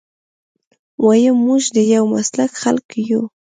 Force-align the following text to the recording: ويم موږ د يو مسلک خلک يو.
ويم 1.05 1.37
موږ 1.45 1.63
د 1.75 1.77
يو 1.93 2.03
مسلک 2.13 2.51
خلک 2.61 2.87
يو. 3.09 3.21